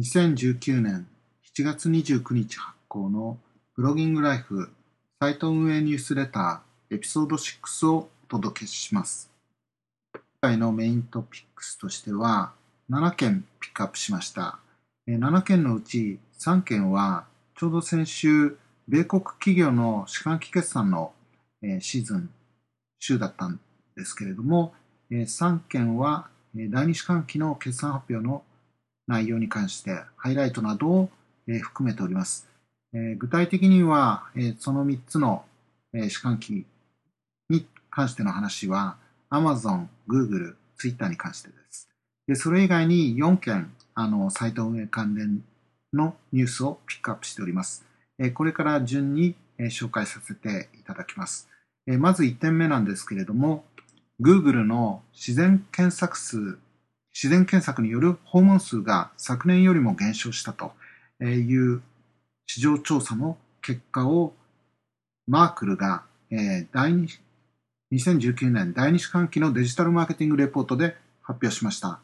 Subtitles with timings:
[0.00, 1.06] 2019年
[1.54, 3.36] 7月29日発行の
[3.76, 4.70] ブロギングライフ
[5.20, 9.30] サイト運営ニュースレターエピソード6をお届けします。
[10.14, 12.52] 今回のメイントピックスとしては
[12.90, 14.58] 7件ピックアップしました。
[15.06, 18.56] 7件のうち3件はちょうど先週
[18.88, 21.12] 米国企業の四半期決算の
[21.80, 22.30] シーズン
[23.00, 23.60] 週だったん
[23.94, 24.72] ですけれども
[25.10, 28.44] 3件は第2四半期の決算発表の
[29.10, 31.10] 内容に関してハイライトなどを
[31.62, 32.48] 含めております。
[32.92, 34.24] 具体的には
[34.58, 35.44] その3つの
[35.92, 36.64] 四半期
[37.48, 38.96] に関しての話は
[39.30, 41.88] Amazon、Google、Twitter に関してです。
[42.28, 45.42] でそれ以外に4件あのサイト運営関連
[45.92, 47.84] のニュースをピックアップしております。
[48.34, 51.48] これから順に紹介させていただきます。
[51.98, 53.64] まず1点目なんですけれども、
[54.20, 56.58] Google の自然検索数、
[57.14, 60.72] 自然検索による訪問数が昨年よりも減少したと
[61.22, 61.82] いう
[62.46, 64.32] 市場調査の結果を
[65.26, 67.08] マークルが、第2
[67.92, 71.98] 2019年第2四半期のデジタルマーケティングレポートで発表しました。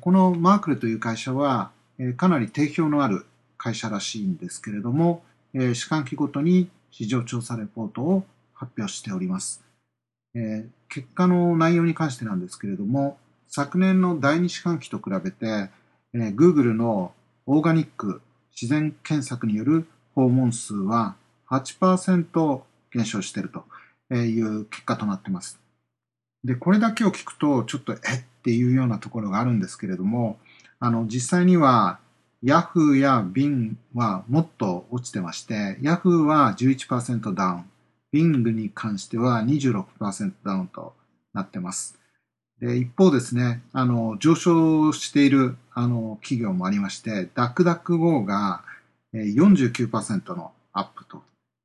[0.00, 1.72] このマークルという会社は、
[2.16, 5.22] かなり定評のある会社らしいんですけれども、
[5.52, 9.64] え四半期ごとに市場調査レポートを発表しております。
[10.88, 13.18] 結果の内容に関してなんですけれども、
[13.52, 15.70] 昨年の第2四半期と比べて、
[16.14, 17.12] えー、Google の
[17.46, 21.16] オーガニック自然検索による訪問数は
[21.50, 22.60] 8%
[22.92, 25.58] 減少しているという結果となってます。
[26.44, 27.98] で、これだけを聞くと、ちょっとえっ
[28.44, 30.38] ていうようなところがあるんですけれども、
[30.78, 31.98] あの、実際には
[32.44, 37.64] Yahoo や Bing はもっと落ちてまして、Yahoo は11%ダウン、
[38.12, 40.94] Bing に関しては26%ダウンと
[41.34, 41.99] なってます。
[42.60, 48.62] で一方ですね、あの上昇しているあの企業もありまして、DuckDuckGo が
[49.14, 51.22] 49%のアップと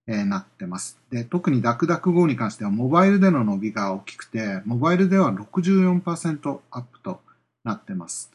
[0.08, 0.98] なってます。
[1.12, 7.20] で特に DuckDuckGo に関してはモバイルでの伸びが大きくて、モバイルでは64%アップと
[7.66, 8.32] なってます。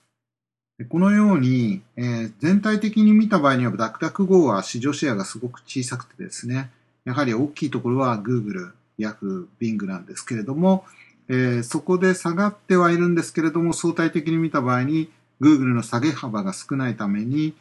[0.79, 6.71] でこのように、えー、全体的に見た場合には DuckDuckGo は市場シェアがすごく小さくてですね、
[7.07, 10.85] やはり大きいところは Google、Yahoo、Bing なんですけれども、
[11.33, 17.55] えー、そこで下がってはいるんですけれども、相対的に見た場合に Google の下げ幅が少ないために、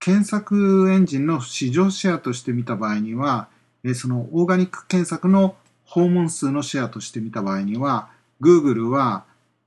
[0.00, 3.48] 検索エンジンの市場シェアとして見た場合には、
[3.84, 5.56] えー、そのオーガニック検索の
[5.86, 8.10] 訪問数のシェアとして見た場合には、
[8.42, 9.24] Google は、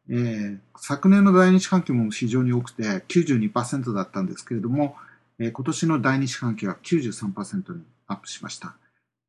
[0.10, 4.96] えー、昨年の第二四半期も非常に多くて92%だったんですけれども、
[5.40, 8.76] えー、今年の第二四半期は93%にアップしました。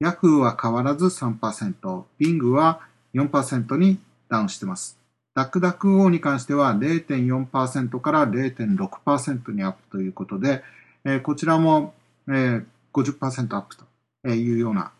[0.05, 2.82] Yahoo は変わらず3%、Bing は
[3.18, 3.98] 4%に
[4.28, 4.98] ダウンしてます。
[5.34, 10.62] ダックダック o に関しては0.4%から0.6%にアップということで、
[11.04, 11.94] えー、こちらも、
[12.28, 14.92] えー、50%アップというような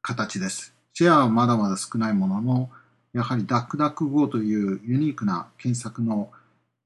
[0.00, 0.74] 形です。
[0.94, 2.70] シェアはまだまだ少ないものの、
[3.12, 6.30] やはりダックダック o というユニークな検索の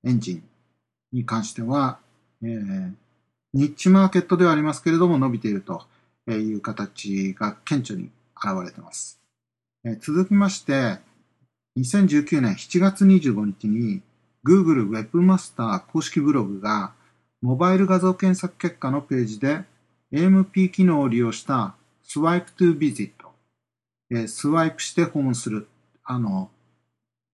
[0.05, 0.43] エンジン
[1.13, 1.99] に関しては、
[2.43, 2.93] えー、
[3.55, 5.85] ニッチマーケットではありますけれども伸びていると
[6.29, 9.21] いう形が顕著に現れています。
[9.89, 10.99] え続きまして、
[11.79, 14.03] 2019年7月25日に
[14.45, 16.93] Google Webmaster 公式ブログが
[17.41, 19.63] モバイル画像検索結果のページで
[20.13, 23.13] AMP 機能を利用した Swipe to Visit、
[24.11, 25.69] えスワイプして訪問する
[26.03, 26.51] あの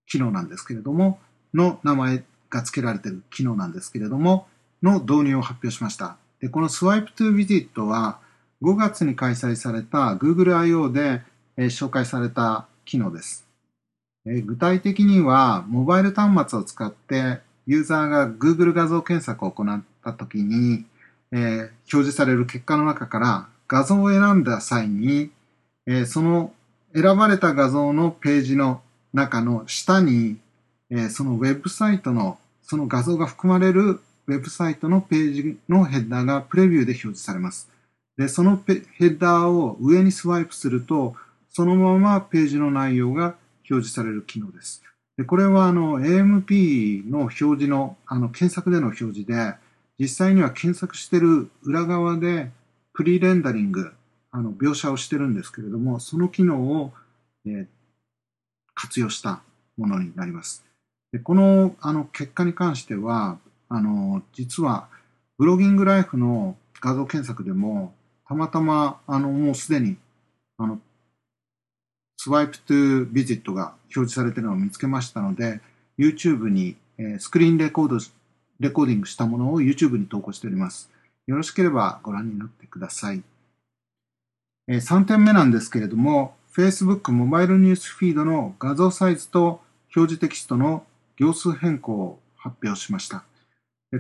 [0.07, 1.21] 機能なんですけれども、
[1.55, 4.47] の名前が付けられている機能なんですけれども、
[4.83, 6.19] の導入を発表しました。
[6.39, 8.19] でこの Swipe to Visit は
[8.61, 10.93] 5月に開催された Google I.O.
[10.93, 11.23] で
[11.57, 13.47] え紹介された機能です、
[14.27, 20.85] え具体的には、モバイル端末を使ってユーザーが Google 画像検索を行ったときに、
[21.33, 25.31] えー、表示される結果の中から画像を選んだ際に、
[25.87, 26.53] え、その
[26.95, 28.83] 選ばれた画像のページの
[29.13, 30.37] 中の下に、
[30.91, 37.69] え、そのウェブサイトの、その画像が含まれるウェブサイトのページのヘッダーがプレビューで表示されます。
[38.17, 41.17] で、そのヘッダーを上にスワイプすると、
[41.53, 43.37] そのままページの内容が
[43.71, 44.83] 表示される機能です。
[45.19, 49.55] でこれはあの AMP の表示のあの検索での表示で、
[49.99, 52.51] 実際には検索している裏側で
[52.95, 53.93] プリレンダリング、
[54.31, 56.93] あの描写をしてるんですけれども、その機能を、
[57.45, 57.67] えー、
[58.75, 59.43] 活用した
[59.77, 60.65] ものになります。
[61.13, 63.39] でこのあの結果に関しては、
[63.69, 64.89] あの実は
[65.37, 67.93] ブロギングライフの画像検索でも、
[68.27, 69.99] たまたまあのもうすでに
[70.57, 70.81] あの
[72.23, 75.61] スワイプトゥービジットが表示されているのを見つけましたので、
[75.99, 77.99] YouTube に、え、スクリーンレコード
[78.61, 80.89] レコーディングしたものを YouTube に投稿しております。
[81.27, 83.25] よろしければご覧になってください。
[84.69, 89.61] え、3点目なんですけれども、Facebook モバイルニュースフィードの画像サイズと
[89.97, 90.87] 表示テキストの
[91.17, 93.25] 行数変更を発表しました。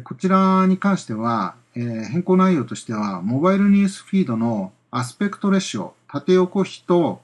[0.05, 7.21] こちらに関しては、え、変更内容としては、モバイルニュースフィードのアスペクトレシオ、縦横比と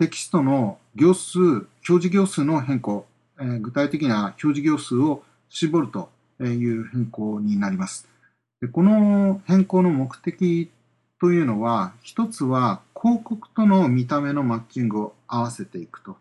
[0.00, 3.04] テキストの行数、表示行数の変更、
[3.38, 6.08] えー、具体的な表示行数を絞ると
[6.42, 8.08] いう変更になります。
[8.62, 10.70] でこの変更の目的
[11.20, 16.16] というのは、一つは広告との見た目のマッチングを合わせていくと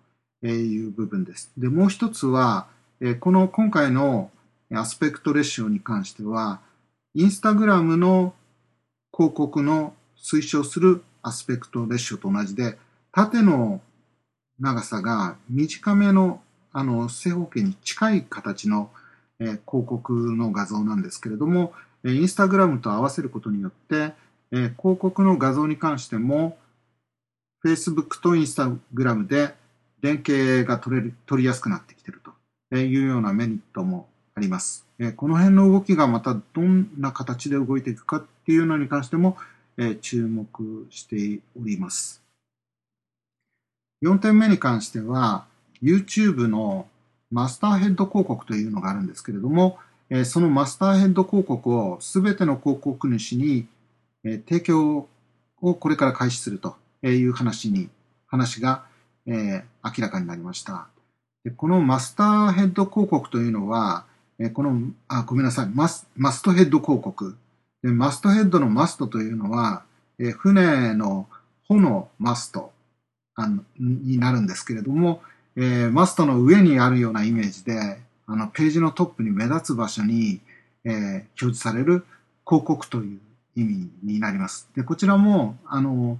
[0.46, 1.50] いう部分です。
[1.58, 2.68] で、もう一つは、
[3.22, 4.30] この今回の
[4.74, 6.60] アスペクトレシオに関しては、
[7.14, 8.34] インスタグラムの
[9.16, 12.78] 広告の推奨するアスペクトレシオと同じで、
[13.12, 13.82] 縦の
[14.60, 16.42] 長さが短めの
[16.72, 18.92] あの正方形に近い形の、
[19.40, 21.74] えー、広告の画像なんですけれども、
[22.06, 24.14] インスタグラムと合わせることによって、
[24.52, 26.58] えー、広告の画像に関しても
[27.66, 29.54] Facebook とインスタグラムで
[30.02, 32.22] 連携が取れる取りやすくなってきている
[32.70, 34.86] というようなメリットもあります。
[34.98, 39.38] えこの辺の動きがまたどんな形で動いていくかっていうのに関しても
[39.78, 42.24] え注目しております。
[44.02, 45.46] 4点目に関しては
[45.82, 46.88] YouTube の
[47.32, 49.78] マスターヘッド広告というのがあるんですけれども
[50.26, 53.68] そのマスターヘッド広告をすべての広告主に
[54.24, 55.08] 提供
[55.62, 57.90] をこれから開始するという話に
[58.28, 58.84] 話が
[59.28, 59.64] 明
[60.00, 60.88] らかになりました。
[61.56, 64.06] このマスターヘッド広告というのは
[64.54, 67.36] この、あ、ごめんなさい、マスマストヘッド広告。
[67.84, 69.84] マストヘッドのマストというのは、
[70.38, 71.28] 船の
[71.68, 72.72] 帆のマスト
[73.40, 75.22] あのになるんですけれども、
[75.56, 77.98] えー、マストの上にあるようなイメージで、
[78.28, 80.42] あのページのトップに目立つ場所に、
[80.84, 82.06] えー、表示される
[82.46, 83.20] 広告という
[83.56, 84.70] 意味になります。
[84.76, 86.20] で、こちらも、あの、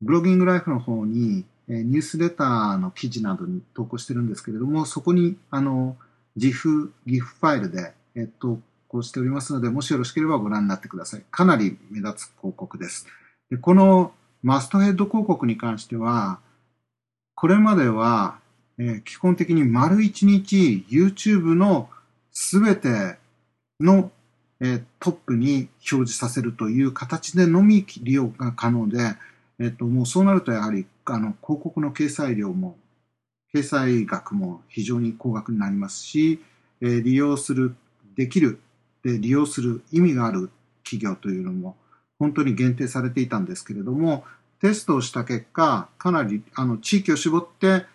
[0.00, 5.96] ブロギングライフの方に、えー、ニュースレターの記事などに投稿してるんですけれども、そこに、あの、
[6.36, 11.24] GIF、GIF ファイルで、えっと、こうしておりますので、もしよろしければご覧になってください。
[11.30, 13.06] かなり目立つ広告です。
[13.50, 14.12] でこの
[14.46, 16.38] マストヘッド広告に関しては、
[17.34, 18.38] これまでは、
[18.78, 21.90] えー、基本的に丸一日 YouTube の
[22.30, 23.18] すべて
[23.80, 24.12] の、
[24.60, 29.16] えー、トップに表示させるという形でのみ利用が可能で、
[29.58, 32.76] えっ、と、もうそうなるとやはり、あの、広告の掲載量も
[33.52, 36.40] 掲載額も非常に高額になりますし、
[36.80, 37.74] えー、利用する、
[38.14, 38.60] できる、
[39.02, 40.50] で利用する意味がある
[40.84, 41.74] 企業というのも
[42.18, 44.24] 本当に限定されていたんですけれども、
[44.60, 47.86] テストをした結果、かなりあの地域を絞って、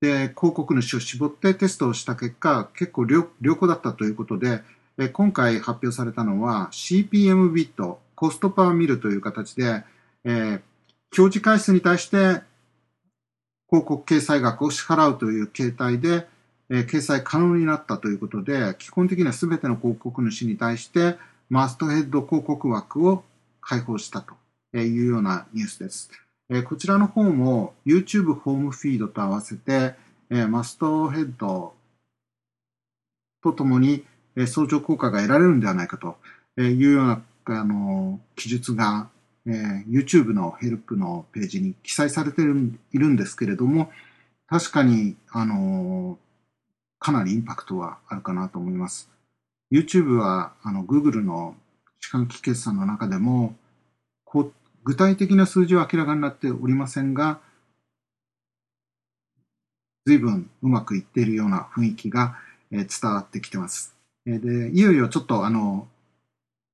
[0.00, 4.62] で広告主を絞ってテストをした結果、結構良良好だったということで、
[4.98, 9.84] え今回発表されたのは CPM ビット、コストパーミルという形で、
[10.24, 10.62] えー、
[11.16, 12.42] 表示回数に対して
[13.68, 16.26] 広告掲載額を支払うという形態で、
[16.68, 21.16] えー、掲載可能になったということで、基本的には全ての広告主に対して、
[21.48, 23.24] マストヘッド広告枠を
[23.60, 24.39] 開放したと。
[24.74, 26.10] いうようなニュースです。
[26.68, 29.94] こちらの方も YouTube ホームフィードと合わせて、
[30.48, 31.74] マストヘッド
[33.42, 34.04] とともに、
[34.46, 36.16] 相乗効果が得られるんではないかと
[36.60, 39.08] いうような、あの記述が
[39.46, 43.90] え、YouTube のヘルプのページに記載されているんですけれども、
[44.46, 46.18] 確かに、あの、
[46.98, 49.10] かなりインパクトはあるかなと思います。
[49.72, 51.56] YouTube はあの Google の
[52.00, 53.54] 四半期決算の中でも
[54.90, 57.38] 具体的な数字は明らかになっておりませんが、
[60.04, 62.36] 随分うまくいっているような雰囲気が、
[62.72, 63.94] え、伝わってきてます。
[64.26, 65.86] え、でいよいよちょっとあの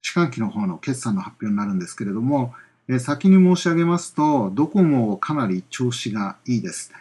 [0.00, 2.54] 四半期の方の決算の発表になるんですけれども、
[2.88, 6.94] え先に申し上げますと、ドコモかなり調子がいいです。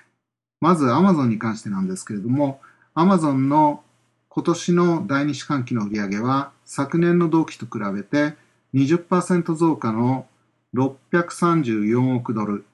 [0.59, 2.59] まず Amazon に関してなんですけれども、
[2.93, 3.85] Amazon の
[4.27, 8.35] 今年の第2四半期の売上は昨年の同期と比べて
[8.73, 10.27] 20%増加の
[10.75, 12.65] 634億ドル。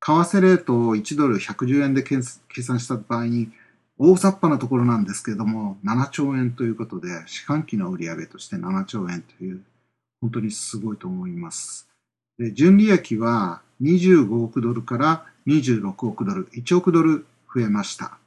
[0.00, 3.52] 為替レートを1ドル110円で計算した場合に
[3.98, 9.62] 大雑把なところなんですけれども、7兆円ということで、四半期の売上として7兆円という、
[10.20, 11.88] 本当にすごいと思います。
[12.38, 18.18] で、純利益は25億ドルから26億ドル、1億ドル増えました。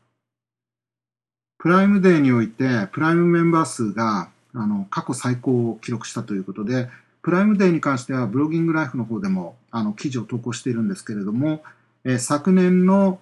[1.57, 6.89] プライムデーにおいて、プライムメンバー数があの過去最高を記録したということで、
[7.25, 11.63] プライムデーに関してはブロギングライフの方でもあの記事を投稿しているんですけれども、
[12.03, 13.19] え、昨年の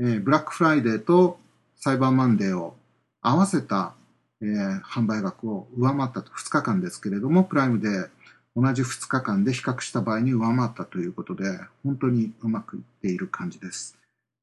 [0.00, 1.38] え、ブラックフライデーと
[1.76, 2.74] サイバーマンデーを
[3.22, 3.94] 合わせた
[4.42, 4.46] え、
[4.82, 8.08] 販売額を上回ったと、2日間ですけれども、プライムで
[8.56, 11.44] 同じ2日間で比較した場合に上回ったということで、
[11.84, 13.96] 本当にうまくいっている感じです。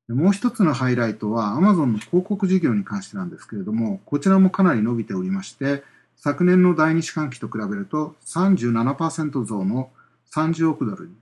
[0.07, 5.83] もう一つのハイライトは Amazon の広告事業に関してなんですけれども、こちらもかなり伸びておりまして、
[6.19, 9.91] 昨年の第二四半期と比べると37%増の
[10.33, 11.13] 30億ドルに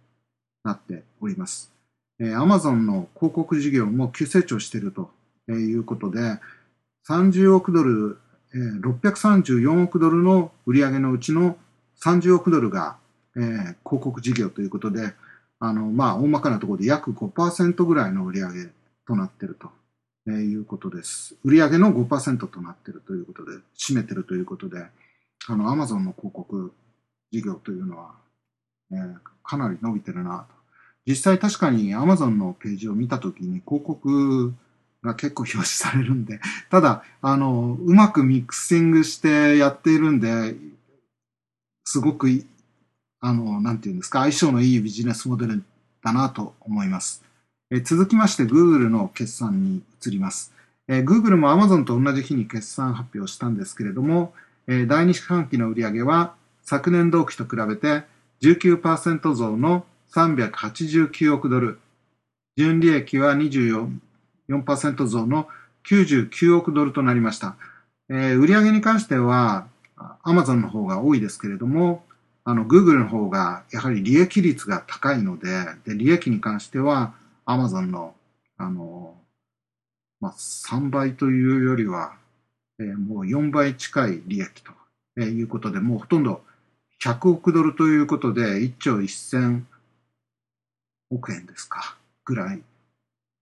[0.63, 1.71] なっております。
[2.19, 5.11] えー、Amazon の広告事業も急成長していると
[5.49, 6.39] いうことで、
[7.09, 8.17] 30億ドル、
[8.53, 11.57] えー、634億ドルの売上のうちの
[12.01, 12.97] 30億ドルが、
[13.35, 15.13] えー、広告事業ということで、
[15.59, 18.47] あの、まあ、大まかなところで約5%ぐらいの売上
[19.05, 19.69] となっていると。
[20.27, 21.35] えー、いうことです。
[21.43, 24.85] 売上の5%となっているということで、占めているということで、
[25.47, 26.73] あの、アマゾンの広告
[27.31, 28.15] 事業というのは、
[28.91, 30.55] えー、かなり伸びてるなと。
[31.07, 34.53] 実際確かにアマゾンのページを見たときに広告
[35.03, 36.39] が結構表示されるんで、
[36.71, 40.55] ただ、あの、うまくミックスイングしてやっているんで、
[41.83, 42.27] すごく、
[43.19, 45.63] あの、なんていうんですか、相性のいいビジネスモデル
[46.03, 47.23] だなと思います。
[47.71, 50.53] え続きまして Google の決算に移ります。
[50.87, 54.33] え Google も Amazon と同じ日に決算発表したんですけれども、
[54.67, 58.03] え第2四半期の売上は昨年同期と比べて
[58.41, 61.79] 19%増の389億ドル、
[62.55, 65.47] 純利益は24%増の
[65.87, 67.55] 99億ドルとなりました。
[68.09, 69.65] えー、売上に関しては
[70.23, 72.03] Amazon の方が多いですけれども、
[72.43, 78.15] あの Google の方がやはり利益率が高いので、で利益に関してはアマゾンの、
[78.57, 79.15] あの、
[80.19, 82.15] まあ、3倍というよりは、
[82.79, 84.71] えー、もう4倍近い利益と、
[85.17, 86.41] えー、いうことで、もうほとんど
[87.03, 89.61] 100億ドルということで、1兆1000
[91.11, 92.61] 億円ですか、ぐらい、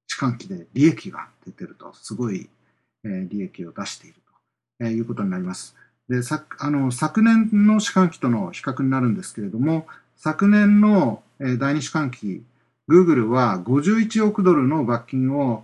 [0.08, 2.50] 四半期で利益が出てると、すごい、
[3.06, 4.16] えー、利益を出している
[4.80, 5.76] と、えー、いうことになります。
[6.10, 12.44] で、さあの昨年の四半期との比較になるんですけれども、昨年の、えー、第二四半期
[12.90, 15.64] Google は51億ドルの罰金を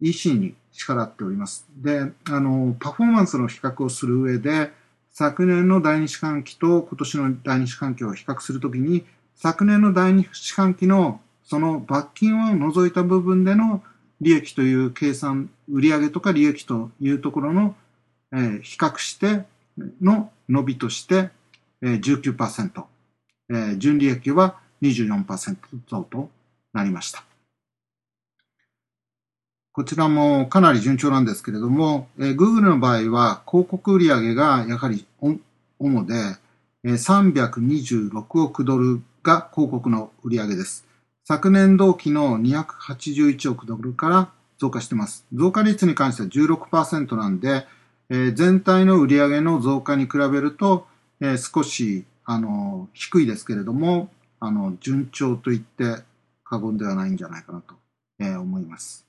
[0.00, 1.66] EC に支払っております。
[1.76, 4.70] で、あの、パフォーマンスの比較をする上で、
[5.12, 9.04] 昨年の第二四半期と今年の第二四半期を比較するときに、
[9.34, 13.82] 昨年の第二四半期のその罰金を除いた部分での
[14.20, 17.74] 利益という計算、売上とか利益というところの、
[18.32, 19.44] えー、比較して
[20.00, 21.30] の伸びとして、
[21.82, 22.84] えー、19%、
[23.50, 25.56] えー、純利益は24%
[25.88, 26.30] 増と
[26.72, 27.24] なりました。
[29.74, 35.06] こちらもかなり順調なんですけれども、えー、Google の場合は広告売上がやはり
[35.78, 36.14] 主で、
[36.84, 40.86] えー、326億ドルが広告の売上です。
[41.24, 45.24] 昨年同期の281億ドルから増加してます。
[45.32, 47.66] 増加率に関しては16%なんで、
[48.10, 50.86] えー、全体の売上の増加に比べると、
[51.20, 56.02] えー、少しあの低いですけれども、あの順調と言って
[56.52, 57.74] 過言ではないんじゃないかなと、
[58.18, 59.06] えー、思います。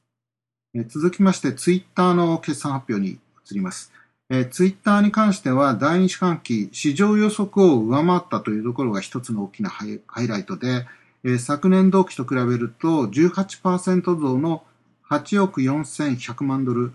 [0.73, 3.91] えー、続きまして、ツイッターの決算発表に移ります。
[4.29, 10.87] えー、ツイッターに関しては、第2四半期、市場予測を上回ったというところが一つの大きなハイライトで、
[11.25, 14.63] えー、昨年同期と比べると18%増の
[15.09, 16.93] 8億4100万ドル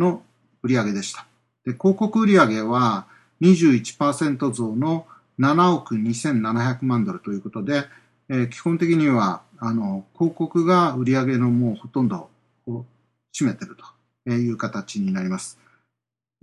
[0.00, 0.22] の
[0.64, 1.26] 売上でした。
[1.64, 3.06] で広告売上は
[3.40, 5.06] 21%増の
[5.38, 7.84] 7億2700万ドルということで、
[8.28, 12.28] えー、基本的にはあの、広告が売り上げのもうほとんど
[12.66, 12.84] を
[13.32, 13.76] 占めてる
[14.24, 15.58] という形になります。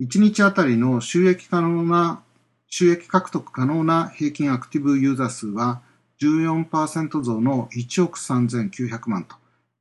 [0.00, 2.22] 1日あたりの収益可能な、
[2.68, 5.80] 収益獲得可能な平均アクティブユーザー数は
[6.20, 9.26] 14%増の1億3900万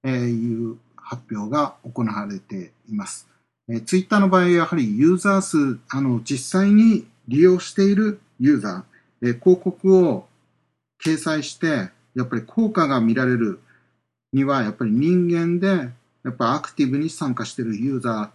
[0.04, 3.28] という発表が行われています。
[3.70, 10.28] えツイッターの場合、やはりユーザー数、あの、実際に利用しているユーザー、広告を
[11.04, 13.60] 掲載して、やっぱり効果が見られる
[14.34, 15.90] には、やっぱり人間で、
[16.24, 18.32] やっぱアクティブに参加しているユーザ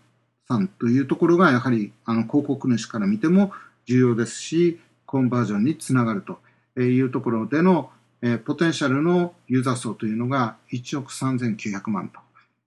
[0.46, 3.50] ーさんというところが、やはりあの広告主から見ても
[3.86, 7.90] 重要ですし、コンバージョンにつながるというところでの、
[8.24, 12.20] えポテンシャルのユーザー層というのが1億3900万と、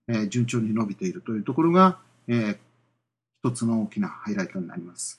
[0.08, 2.58] え順調に伸びているというところが、えー、
[3.42, 5.18] 一つの大きなハイライトになります。